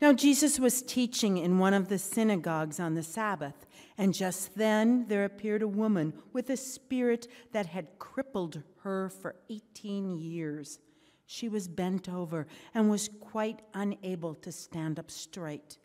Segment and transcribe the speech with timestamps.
[0.00, 3.66] Now, Jesus was teaching in one of the synagogues on the Sabbath,
[3.96, 9.34] and just then there appeared a woman with a spirit that had crippled her for
[9.50, 10.78] 18 years.
[11.26, 15.78] She was bent over and was quite unable to stand up straight.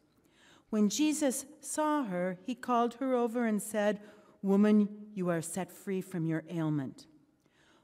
[0.69, 3.99] When Jesus saw her, he called her over and said,
[4.43, 7.07] Woman, you are set free from your ailment.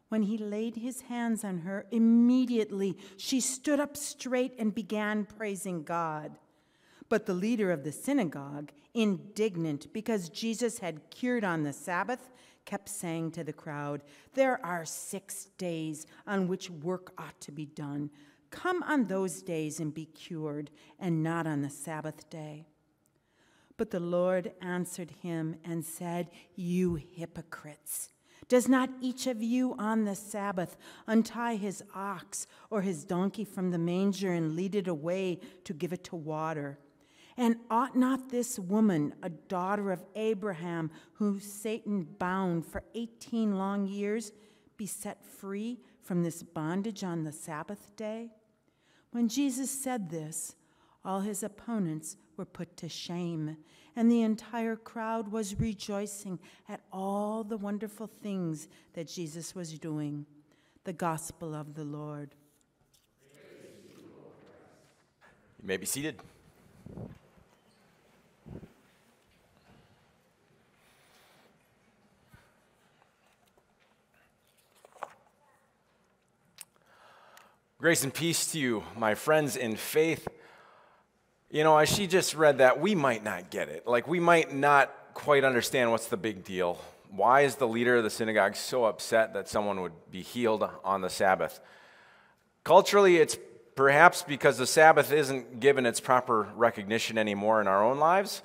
[0.10, 5.84] When he laid his hands on her, immediately she stood up straight and began praising
[5.84, 6.38] God.
[7.10, 12.32] But the leader of the synagogue, indignant because Jesus had cured on the Sabbath,
[12.66, 17.66] kept saying to the crowd, There are six days on which work ought to be
[17.66, 18.10] done.
[18.50, 22.66] Come on those days and be cured, and not on the Sabbath day.
[23.78, 28.10] But the Lord answered him and said, You hypocrites!
[28.50, 33.70] Does not each of you on the Sabbath untie his ox or his donkey from
[33.70, 36.80] the manger and lead it away to give it to water?
[37.38, 43.86] And ought not this woman, a daughter of Abraham, whom Satan bound for 18 long
[43.86, 44.34] years,
[44.78, 48.32] be set free from this bondage on the Sabbath day?
[49.12, 50.56] When Jesus said this,
[51.04, 53.58] all his opponents were put to shame,
[53.96, 60.26] and the entire crowd was rejoicing at all the wonderful things that Jesus was doing.
[60.84, 62.36] The gospel of the Lord.
[65.62, 66.16] You may be seated.
[77.78, 80.28] Grace and peace to you, my friends in faith.
[81.52, 83.88] You know, as she just read that, we might not get it.
[83.88, 86.80] Like, we might not quite understand what's the big deal.
[87.10, 91.02] Why is the leader of the synagogue so upset that someone would be healed on
[91.02, 91.60] the Sabbath?
[92.64, 93.36] Culturally, it's
[93.76, 98.44] perhaps because the Sabbath isn't given its proper recognition anymore in our own lives.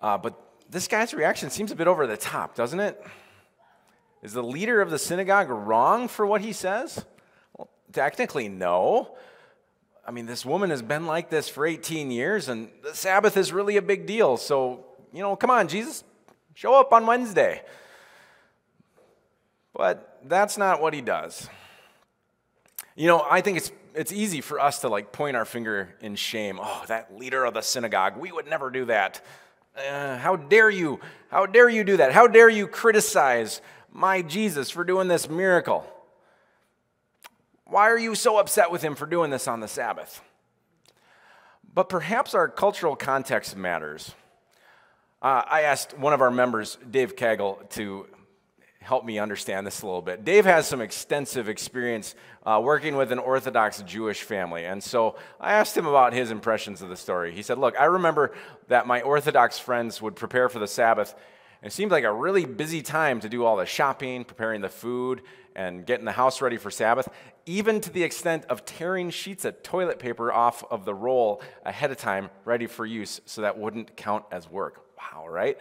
[0.00, 0.40] Uh, but
[0.70, 3.04] this guy's reaction seems a bit over the top, doesn't it?
[4.22, 7.04] Is the leader of the synagogue wrong for what he says?
[7.58, 9.14] Well, technically, no.
[10.06, 13.52] I mean, this woman has been like this for 18 years, and the Sabbath is
[13.52, 14.36] really a big deal.
[14.36, 16.04] So, you know, come on, Jesus,
[16.54, 17.62] show up on Wednesday.
[19.72, 21.48] But that's not what he does.
[22.96, 26.16] You know, I think it's it's easy for us to like point our finger in
[26.16, 26.58] shame.
[26.60, 29.24] Oh, that leader of the synagogue, we would never do that.
[29.76, 31.00] Uh, how dare you?
[31.30, 32.12] How dare you do that?
[32.12, 33.60] How dare you criticize
[33.92, 35.90] my Jesus for doing this miracle?
[37.74, 40.22] Why are you so upset with him for doing this on the Sabbath?
[41.74, 44.14] But perhaps our cultural context matters.
[45.20, 48.06] Uh, I asked one of our members, Dave Kagel, to
[48.78, 50.24] help me understand this a little bit.
[50.24, 52.14] Dave has some extensive experience
[52.46, 54.66] uh, working with an Orthodox Jewish family.
[54.66, 57.32] And so I asked him about his impressions of the story.
[57.32, 58.36] He said, Look, I remember
[58.68, 61.16] that my Orthodox friends would prepare for the Sabbath.
[61.60, 65.22] It seemed like a really busy time to do all the shopping, preparing the food,
[65.56, 67.08] and getting the house ready for Sabbath,
[67.46, 71.90] even to the extent of tearing sheets of toilet paper off of the roll ahead
[71.90, 74.84] of time, ready for use, so that wouldn't count as work.
[74.98, 75.58] Wow, right?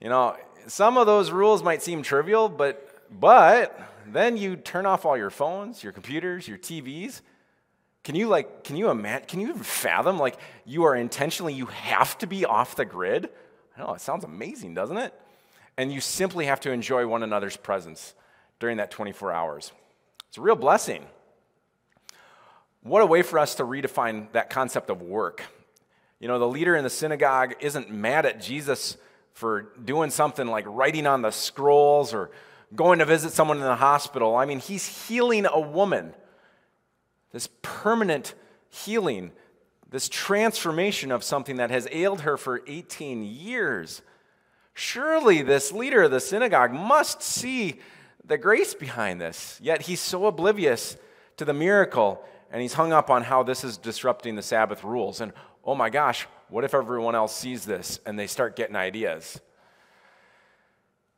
[0.00, 0.36] You know,
[0.66, 5.30] some of those rules might seem trivial, but but then you turn off all your
[5.30, 7.20] phones, your computers, your TVs.
[8.04, 11.66] Can you like can you imagine can you even fathom like you are intentionally you
[11.66, 13.30] have to be off the grid?
[13.76, 15.14] I know it sounds amazing, doesn't it?
[15.76, 18.14] And you simply have to enjoy one another's presence
[18.58, 19.72] during that 24 hours.
[20.28, 21.04] It's a real blessing.
[22.82, 25.42] What a way for us to redefine that concept of work.
[26.20, 28.96] You know, the leader in the synagogue isn't mad at Jesus
[29.34, 32.30] for doing something like writing on the scrolls or
[32.74, 34.34] going to visit someone in the hospital.
[34.34, 36.14] I mean, he's healing a woman.
[37.32, 38.34] This permanent
[38.70, 39.32] healing,
[39.90, 44.00] this transformation of something that has ailed her for 18 years.
[44.74, 47.80] Surely this leader of the synagogue must see
[48.26, 49.58] the grace behind this.
[49.62, 50.96] Yet he's so oblivious
[51.36, 55.20] to the miracle and he's hung up on how this is disrupting the Sabbath rules.
[55.20, 55.32] And
[55.64, 59.40] oh my gosh, what if everyone else sees this and they start getting ideas?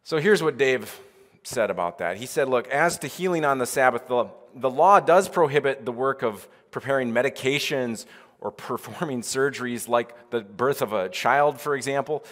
[0.05, 1.01] So here's what Dave
[1.43, 2.17] said about that.
[2.17, 5.93] He said, Look, as to healing on the Sabbath, the, the law does prohibit the
[5.93, 8.07] work of preparing medications
[8.41, 12.25] or performing surgeries like the birth of a child, for example.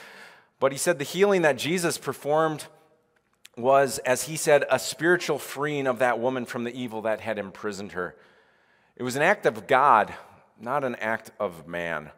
[0.59, 2.67] But he said the healing that Jesus performed
[3.57, 7.39] was, as he said, a spiritual freeing of that woman from the evil that had
[7.39, 8.15] imprisoned her.
[8.97, 10.15] It was an act of God,
[10.61, 12.11] not an act of man.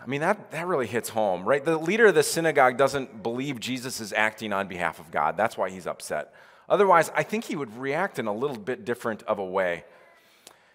[0.00, 1.64] I mean, that, that really hits home, right?
[1.64, 5.36] The leader of the synagogue doesn't believe Jesus is acting on behalf of God.
[5.36, 6.32] That's why he's upset.
[6.68, 9.84] Otherwise, I think he would react in a little bit different of a way.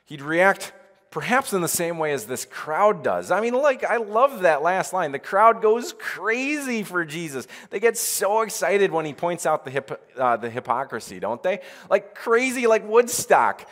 [0.06, 0.74] He'd react
[1.12, 3.30] perhaps in the same way as this crowd does.
[3.30, 5.12] I mean, like, I love that last line.
[5.12, 7.48] The crowd goes crazy for Jesus.
[7.70, 11.60] They get so excited when he points out the, hip, uh, the hypocrisy, don't they?
[11.90, 13.68] Like crazy, like Woodstock.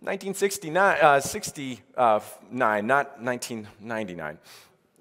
[0.00, 4.38] 1969, uh, 69, not 1999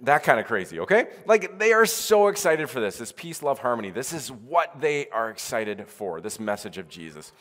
[0.04, 1.08] that kind of crazy, okay?
[1.26, 3.90] Like they are so excited for this, this peace, love, harmony.
[3.90, 7.32] This is what they are excited for, this message of Jesus.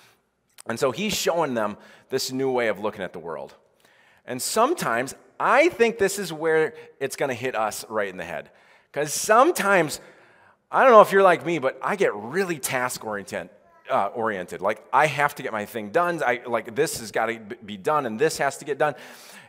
[0.66, 1.76] And so he's showing them
[2.08, 3.54] this new way of looking at the world.
[4.24, 8.24] And sometimes I think this is where it's going to hit us right in the
[8.24, 8.50] head.
[8.90, 10.00] Because sometimes,
[10.70, 13.50] I don't know if you're like me, but I get really task oriented.
[13.92, 14.62] Uh, oriented.
[14.62, 16.22] Like I have to get my thing done.
[16.22, 18.94] I like this has got to be done, and this has to get done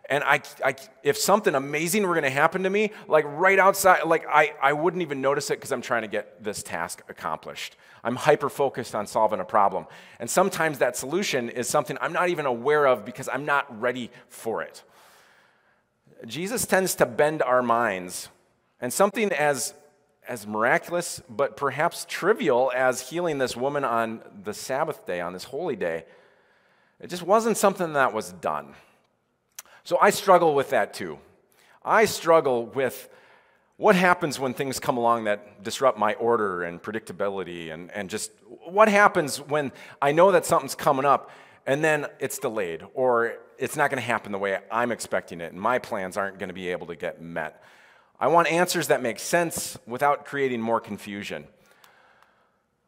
[0.09, 4.03] and I, I, if something amazing were going to happen to me, like right outside,
[4.03, 7.77] like I, I wouldn't even notice it because I'm trying to get this task accomplished.
[8.03, 9.85] I'm hyper focused on solving a problem.
[10.19, 14.11] And sometimes that solution is something I'm not even aware of because I'm not ready
[14.27, 14.83] for it.
[16.25, 18.29] Jesus tends to bend our minds,
[18.81, 19.73] and something as
[20.27, 25.45] as miraculous, but perhaps trivial as healing this woman on the Sabbath day, on this
[25.45, 26.05] holy day,
[26.99, 28.73] it just wasn't something that was done.
[29.83, 31.19] So I struggle with that too.
[31.83, 33.09] I struggle with
[33.77, 38.31] what happens when things come along that disrupt my order and predictability, and, and just
[38.65, 39.71] what happens when
[40.01, 41.31] I know that something's coming up
[41.65, 45.51] and then it's delayed or it's not going to happen the way I'm expecting it,
[45.51, 47.63] and my plans aren't going to be able to get met.
[48.19, 51.45] I want answers that make sense without creating more confusion.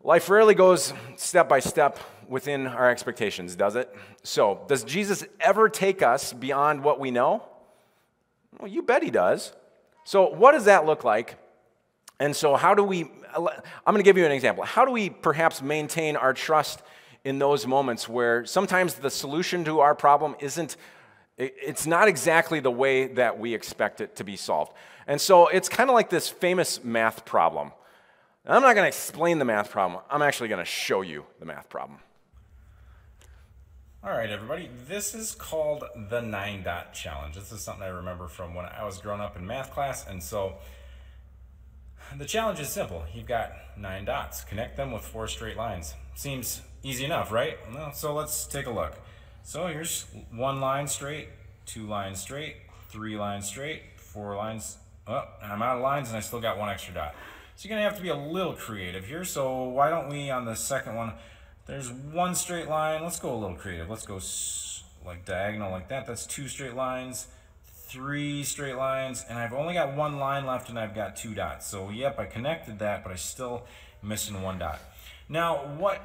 [0.04, 3.94] Life rarely goes step by step within our expectations, does it?
[4.24, 7.44] So, does Jesus ever take us beyond what we know?
[8.60, 9.52] Well, you bet he does.
[10.04, 11.38] So, what does that look like?
[12.20, 13.44] And so, how do we, I'm
[13.86, 14.64] going to give you an example.
[14.64, 16.82] How do we perhaps maintain our trust
[17.24, 20.78] in those moments where sometimes the solution to our problem isn't,
[21.38, 24.72] it's not exactly the way that we expect it to be solved?
[25.08, 27.72] And so, it's kind of like this famous math problem.
[28.48, 30.02] I'm not going to explain the math problem.
[30.10, 32.00] I'm actually going to show you the math problem.
[34.04, 34.70] All right, everybody.
[34.88, 37.34] This is called the nine dot challenge.
[37.34, 40.06] This is something I remember from when I was growing up in math class.
[40.08, 40.58] And so
[42.16, 43.04] the challenge is simple.
[43.16, 44.44] You've got nine dots.
[44.44, 45.96] Connect them with four straight lines.
[46.14, 47.58] Seems easy enough, right?
[47.74, 48.94] Well, so let's take a look.
[49.42, 51.30] So here's one line straight,
[51.66, 52.58] two lines straight,
[52.90, 54.78] three lines straight, four lines.
[55.08, 57.16] Oh, I'm out of lines and I still got one extra dot.
[57.56, 59.24] So you're to have to be a little creative here.
[59.24, 61.14] So why don't we, on the second one,
[61.68, 63.04] there's one straight line.
[63.04, 63.90] Let's go a little creative.
[63.90, 64.20] Let's go
[65.06, 66.08] like diagonal like that.
[66.08, 67.28] That's two straight lines,
[67.64, 71.68] three straight lines, and I've only got one line left and I've got two dots.
[71.68, 73.64] So yep, I connected that, but I still
[74.02, 74.80] missing one dot.
[75.30, 76.02] Now, what,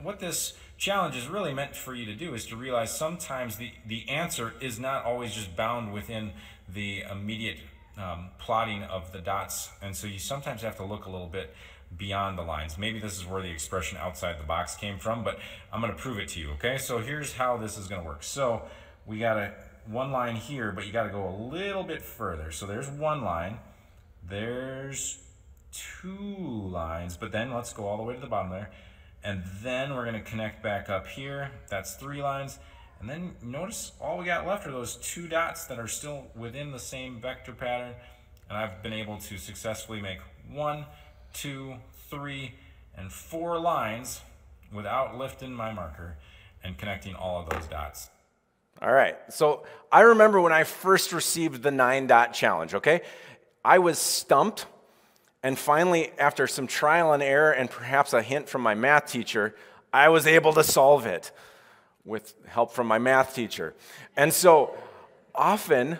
[0.00, 3.72] what this challenge is really meant for you to do is to realize sometimes the,
[3.86, 6.32] the answer is not always just bound within
[6.68, 7.58] the immediate
[7.98, 9.70] um, plotting of the dots.
[9.80, 11.54] And so you sometimes have to look a little bit
[11.96, 12.78] beyond the lines.
[12.78, 15.38] Maybe this is where the expression outside the box came from, but
[15.72, 16.78] I'm to prove it to you, okay?
[16.78, 18.22] So here's how this is to work.
[18.22, 18.62] So
[19.06, 19.52] we got a
[19.86, 22.50] one line here, but you got to go a little bit further.
[22.50, 23.58] So there's one line.
[24.26, 25.18] There's
[25.72, 28.70] two lines, but then let's go all the way to the bottom there.
[29.24, 31.50] And then we're to connect back up here.
[31.68, 32.58] That's three lines.
[33.02, 36.70] And then notice all we got left are those two dots that are still within
[36.70, 37.94] the same vector pattern.
[38.48, 40.18] And I've been able to successfully make
[40.48, 40.86] one,
[41.32, 41.74] two,
[42.08, 42.54] three,
[42.96, 44.20] and four lines
[44.72, 46.16] without lifting my marker
[46.62, 48.08] and connecting all of those dots.
[48.80, 49.18] All right.
[49.30, 53.02] So I remember when I first received the nine dot challenge, okay?
[53.64, 54.66] I was stumped.
[55.42, 59.56] And finally, after some trial and error and perhaps a hint from my math teacher,
[59.92, 61.32] I was able to solve it
[62.04, 63.74] with help from my math teacher.
[64.16, 64.76] And so
[65.34, 65.98] often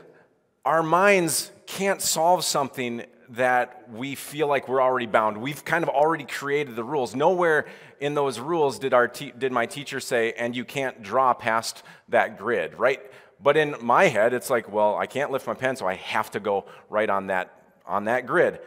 [0.65, 5.39] our minds can't solve something that we feel like we're already bound.
[5.39, 7.15] We've kind of already created the rules.
[7.15, 7.67] Nowhere
[7.99, 11.83] in those rules did, our te- did my teacher say, and you can't draw past
[12.09, 13.01] that grid, right?
[13.41, 16.31] But in my head, it's like, well, I can't lift my pen, so I have
[16.33, 18.61] to go right on that, on that grid.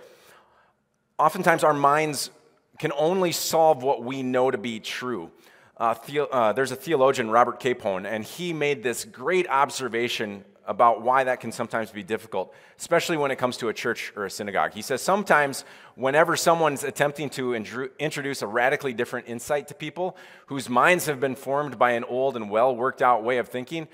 [1.20, 2.32] Oftentimes, our minds
[2.80, 5.32] can only solve what we know to be true
[5.78, 11.02] uh, the, uh, there's a theologian, Robert Capon, and he made this great observation about
[11.02, 14.30] why that can sometimes be difficult, especially when it comes to a church or a
[14.30, 14.74] synagogue.
[14.74, 15.64] He says sometimes,
[15.96, 20.18] whenever someone's attempting to introduce a radically different insight to people
[20.48, 23.88] whose minds have been formed by an old and well worked out way of thinking,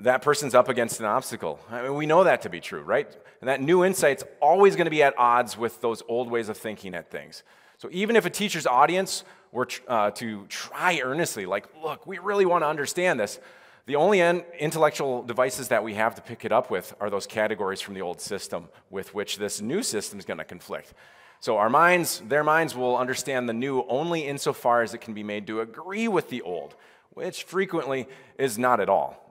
[0.00, 1.58] that person's up against an obstacle.
[1.70, 3.14] I mean, we know that to be true, right?
[3.40, 6.56] And that new insight's always going to be at odds with those old ways of
[6.56, 7.42] thinking at things.
[7.78, 12.46] So even if a teacher's audience were uh, to try earnestly, like, look, we really
[12.46, 13.38] want to understand this,
[13.86, 17.80] the only intellectual devices that we have to pick it up with are those categories
[17.80, 20.92] from the old system with which this new system is going to conflict.
[21.38, 25.22] So our minds, their minds will understand the new only insofar as it can be
[25.22, 26.74] made to agree with the old,
[27.10, 29.22] which frequently is not at all.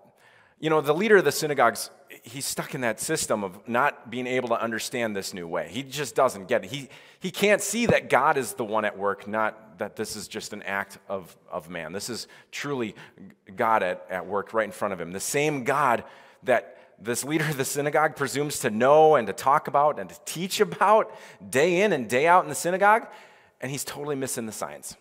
[0.59, 1.89] You know, the leader of the synagogues,
[2.25, 5.69] he's stuck in that system of not being able to understand this new way.
[5.69, 6.71] He just doesn't get it.
[6.71, 6.89] He,
[7.19, 10.51] he can't see that God is the one at work, not that this is just
[10.51, 11.93] an act of, of man.
[11.93, 12.95] This is truly
[13.55, 15.11] God at, at work right in front of him.
[15.11, 16.03] The same God
[16.43, 20.19] that this leader of the synagogue presumes to know and to talk about and to
[20.25, 21.13] teach about
[21.47, 23.07] day in and day out in the synagogue,
[23.61, 24.95] and he's totally missing the signs.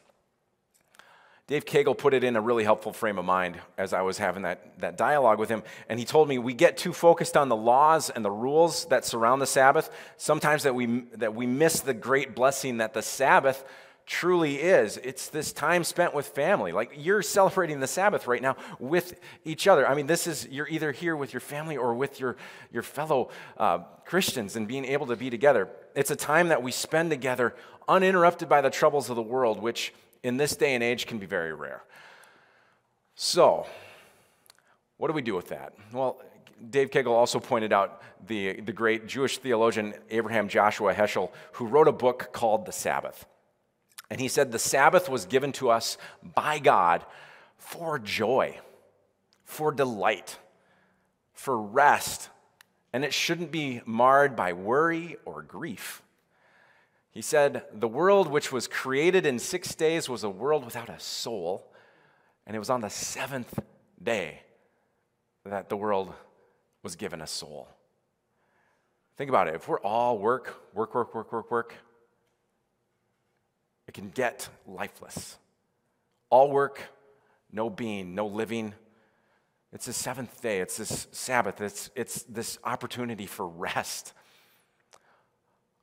[1.47, 4.45] Dave Cagle put it in a really helpful frame of mind as I was having
[4.45, 5.63] that, that dialogue with him.
[5.91, 9.05] And he told me we get too focused on the laws and the rules that
[9.05, 13.63] surround the Sabbath, sometimes that we, that we miss the great blessing that the Sabbath
[14.07, 14.99] truly is.
[14.99, 16.73] It's this time spent with family.
[16.73, 19.87] Like you're celebrating the Sabbath right now with each other.
[19.87, 22.37] I mean, this is, you're either here with your family or with your,
[22.73, 25.69] your fellow uh, Christians and being able to be together.
[25.95, 27.55] It's a time that we spend together
[27.87, 29.93] uninterrupted by the troubles of the world, which
[30.25, 31.85] in this day and age can be very rare.
[33.15, 33.67] So,
[34.97, 35.75] what do we do with that?
[35.93, 36.21] Well,
[36.71, 41.89] Dave Cagle also pointed out the, the great Jewish theologian Abraham Joshua Heschel, who wrote
[41.89, 43.27] a book called The Sabbath.
[44.11, 47.05] And he said the Sabbath was given to us by God
[47.59, 48.59] for joy,
[49.45, 50.39] for delight,
[51.33, 52.31] for rest,
[52.93, 56.04] and it shouldn't be marred by worry or grief.
[57.15, 60.99] He said, The world which was created in six days was a world without a
[60.99, 61.73] soul,
[62.45, 63.59] and it was on the seventh
[64.03, 64.43] day
[65.45, 66.13] that the world
[66.83, 67.69] was given a soul.
[69.17, 69.55] Think about it.
[69.55, 71.75] If we're all work, work, work, work, work, work,
[73.87, 75.39] it can get lifeless.
[76.31, 76.83] All work,
[77.53, 78.75] no being, no living.
[79.73, 84.15] It's the seventh day, it's this Sabbath, it's, it's this opportunity for rest.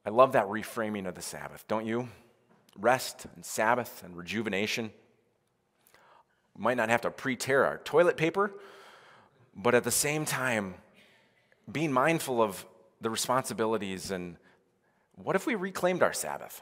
[0.06, 2.10] I love that reframing of the Sabbath, don't you?
[2.78, 4.92] Rest and Sabbath and rejuvenation.
[6.56, 8.52] We might not have to pre tear our toilet paper,
[9.56, 10.76] but at the same time,
[11.72, 12.66] being mindful of
[13.00, 14.38] the responsibilities and
[15.16, 16.62] what if we reclaimed our Sabbath?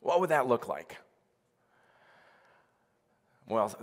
[0.00, 0.96] What would that look like?
[3.46, 3.74] Well,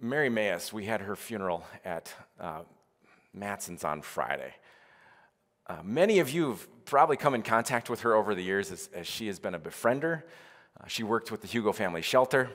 [0.00, 2.62] Mary Mayes, we had her funeral at uh,
[3.34, 4.54] Matson's on Friday.
[5.68, 8.88] Uh, many of you have probably come in contact with her over the years as,
[8.94, 10.22] as she has been a befriender.
[10.80, 12.48] Uh, she worked with the Hugo Family Shelter.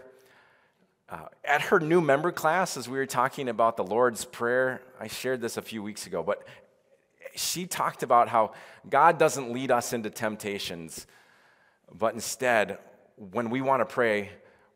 [1.09, 5.07] Uh, at her new member class, as we were talking about the Lord's Prayer, I
[5.07, 6.47] shared this a few weeks ago, but
[7.35, 8.53] she talked about how
[8.89, 11.05] God doesn't lead us into temptations,
[11.93, 12.79] but instead,
[13.31, 14.31] when we want to pray,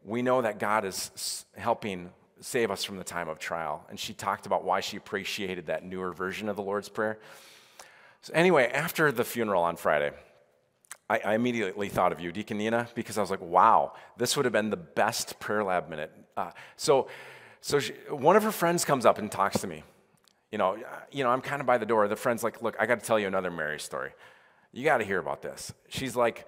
[0.06, 3.84] we know that God is helping save us from the time of trial.
[3.90, 7.18] And she talked about why she appreciated that newer version of the Lord's Prayer.
[8.28, 10.12] So, anyway, after the funeral on Friday,
[11.10, 14.44] I, I, immediately thought of you, Deacon Nina, because I was like, wow, this would
[14.44, 16.12] have been the best prayer lab minute.
[16.36, 17.08] Uh, so,
[17.62, 19.82] so she, one of her friends comes up and talks to me.
[20.52, 20.76] You know,
[21.10, 22.06] you know, I'm kind of by the door.
[22.10, 24.12] The friend's like, look, I got to tell you another Mary story.
[24.74, 25.72] You got to hear about this.
[25.88, 26.46] She's like,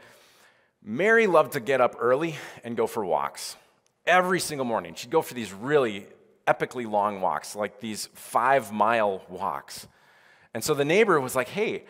[0.84, 3.56] Mary loved to get up early and go for walks
[4.06, 4.96] every single morning.
[4.96, 6.08] She'd go for these really
[6.46, 9.88] epically long walks, like these five mile walks.
[10.54, 11.84] And so the neighbor was like, hey,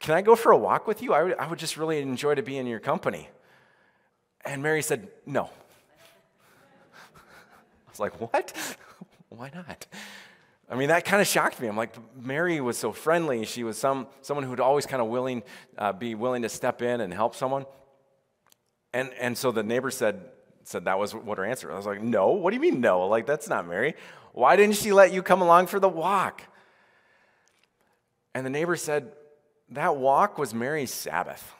[0.00, 1.12] can I go for a walk with you?
[1.14, 3.28] I would, I would just really enjoy to be in your company.
[4.44, 5.44] And Mary said, no.
[7.14, 8.76] I was like, what?
[9.28, 9.86] Why not?
[10.68, 11.68] I mean, that kind of shocked me.
[11.68, 13.44] I'm like, Mary was so friendly.
[13.44, 15.42] She was some, someone who would always kind of willing,
[15.76, 17.66] uh, be willing to step in and help someone.
[18.94, 20.22] And, and so the neighbor said,
[20.64, 21.70] said that was what her answer.
[21.70, 23.06] I was like, no, what do you mean no?
[23.06, 23.94] Like, that's not Mary.
[24.32, 26.42] Why didn't she let you come along for the walk?
[28.34, 29.12] And the neighbor said,
[29.70, 31.54] That walk was Mary's Sabbath.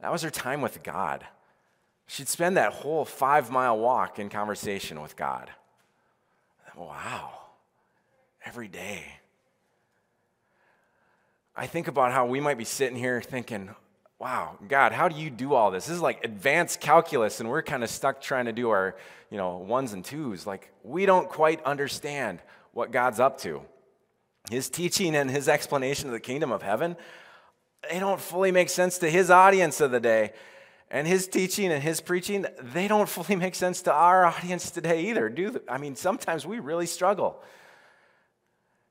[0.00, 1.26] That was her time with God.
[2.06, 5.50] She'd spend that whole five mile walk in conversation with God.
[6.76, 7.30] Wow.
[8.44, 9.04] Every day.
[11.56, 13.74] I think about how we might be sitting here thinking,
[14.18, 15.86] wow, God, how do you do all this?
[15.86, 18.96] This is like advanced calculus, and we're kind of stuck trying to do our,
[19.28, 20.46] you know, ones and twos.
[20.46, 22.40] Like, we don't quite understand
[22.72, 23.60] what God's up to.
[24.50, 26.96] His teaching and his explanation of the kingdom of heaven,
[27.90, 30.32] they don't fully make sense to his audience of the day.
[30.90, 35.06] And his teaching and his preaching, they don't fully make sense to our audience today
[35.06, 37.42] either, do I mean, sometimes we really struggle.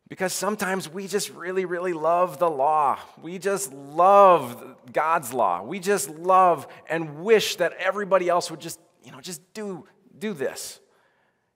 [0.10, 2.98] Because sometimes we just really, really love the law.
[3.22, 5.64] We just love God's law.
[5.64, 9.86] We just love and wish that everybody else would just, you know, just do,
[10.18, 10.80] do this.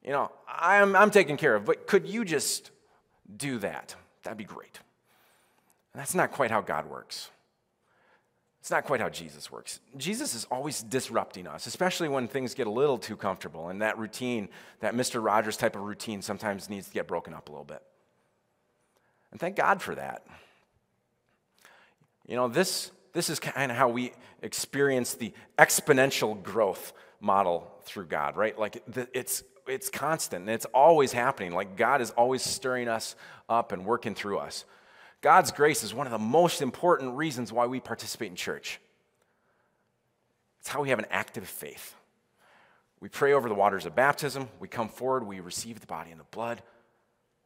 [0.03, 2.72] You know, I'm, I'm taken care of, but could you just
[3.38, 3.96] do that?
[4.24, 4.80] That'd be great.
[5.94, 7.30] that's not quite how God works.
[8.62, 9.80] It's not quite how Jesus works.
[9.98, 13.70] Jesus is always disrupting us, especially when things get a little too comfortable.
[13.70, 14.50] And that routine,
[14.82, 15.24] that Mr.
[15.24, 17.82] Rogers type of routine, sometimes needs to get broken up a little bit.
[19.32, 20.28] And thank God for that.
[22.28, 28.06] You know, this, this is kind of how we experience the exponential growth model through
[28.06, 28.58] God, right?
[28.58, 28.84] Like
[29.14, 31.53] it's, it's constant and it's always happening.
[31.53, 33.15] Like God is always stirring us
[33.50, 34.65] up and working through us.
[35.22, 38.80] God's grace is one of the most important reasons why we participate in church.
[40.60, 41.96] It's how we have an active faith.
[43.00, 46.20] We pray over the waters of baptism, we come forward, we receive the body and
[46.20, 46.62] the blood.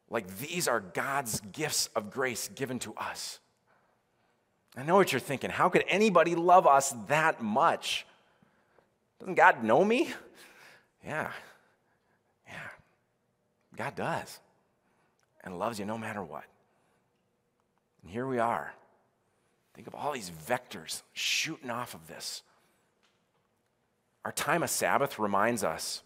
[0.10, 3.39] Like these are God's gifts of grace given to us.
[4.77, 5.50] I know what you're thinking.
[5.50, 8.05] How could anybody love us that much?
[9.19, 10.13] Doesn't God know me?
[11.05, 11.31] Yeah.
[13.75, 14.39] God does.
[15.44, 16.46] And loves you no matter what.
[18.01, 18.74] And here we are.
[19.75, 22.41] Think of all these vectors shooting off of this.
[24.24, 26.01] Our time of Sabbath reminds us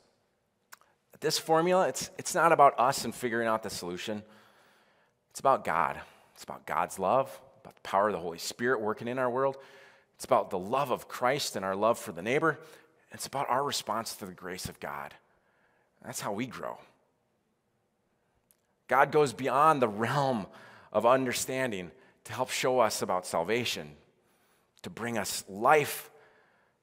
[1.12, 4.24] that this formula, it's, it's not about us and figuring out the solution.
[5.32, 6.02] It's about God.
[6.34, 9.58] It's about God's love, about the power of the Holy Spirit working in our world.
[10.16, 12.60] It's about the love of Christ and our love for the neighbor.
[13.12, 15.14] It's about our response to the grace of God.
[16.04, 16.78] That's how we grow.
[18.90, 20.48] God goes beyond the realm
[20.92, 21.92] of understanding
[22.26, 23.92] to help show us about salvation,
[24.82, 26.12] to bring us life,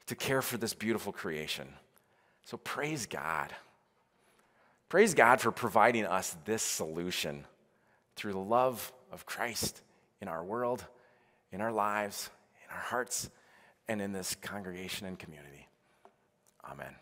[0.07, 1.69] to care for this beautiful creation.
[2.45, 3.53] So praise God.
[4.89, 7.45] Praise God for providing us this solution
[8.15, 9.83] through the love of Christ
[10.21, 10.85] in our world,
[11.51, 12.31] in our lives,
[12.65, 13.29] in our hearts,
[13.89, 15.69] and in this congregation and community.
[16.65, 16.95] Amen.